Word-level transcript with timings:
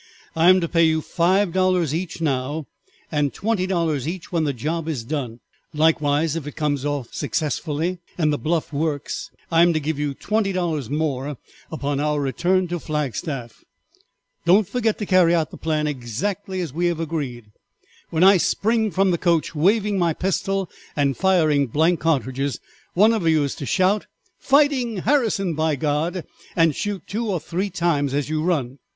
"I 0.35 0.49
am 0.49 0.59
to 0.61 0.67
pay 0.67 0.83
you 0.85 0.99
five 0.99 1.53
dollars 1.53 1.93
each 1.93 2.21
now, 2.21 2.65
and 3.11 3.31
twenty 3.31 3.67
dollars 3.67 4.07
each 4.07 4.31
when 4.31 4.45
the 4.45 4.51
job 4.51 4.87
is 4.89 5.03
done, 5.03 5.41
likewise 5.75 6.35
if 6.35 6.47
it 6.47 6.55
comes 6.55 6.83
off 6.83 7.13
successfully 7.13 7.99
and 8.17 8.33
the 8.33 8.39
bluff 8.39 8.73
works 8.73 9.29
I 9.51 9.61
am 9.61 9.73
to 9.73 9.79
give 9.79 9.99
you 9.99 10.15
twenty 10.15 10.53
dollars 10.53 10.89
more 10.89 11.37
upon 11.71 11.99
our 11.99 12.19
return 12.19 12.67
to 12.69 12.79
Flagstaff. 12.79 13.63
Don't 14.43 14.67
forget 14.67 14.97
to 14.97 15.05
carry 15.05 15.35
out 15.35 15.51
the 15.51 15.57
plan 15.57 15.85
exactly 15.85 16.61
as 16.61 16.73
we 16.73 16.87
have 16.87 16.99
agreed. 16.99 17.51
When 18.09 18.23
I 18.23 18.37
spring 18.37 18.89
from 18.89 19.11
the 19.11 19.19
coach 19.19 19.53
waving 19.53 19.99
my 19.99 20.13
pistol 20.13 20.67
and 20.95 21.15
firing 21.15 21.67
blank 21.67 21.99
cartridges, 21.99 22.59
one 22.95 23.13
of 23.13 23.27
you 23.27 23.43
is 23.43 23.53
to 23.53 23.67
shout, 23.67 24.07
'Fighting 24.39 24.97
Harrison, 25.05 25.53
by 25.53 25.75
God!' 25.75 26.25
and 26.55 26.75
shoot 26.75 27.03
two 27.05 27.27
or 27.29 27.39
three 27.39 27.69
times 27.69 28.15
as 28.15 28.29
you 28.29 28.41
run. 28.41 28.79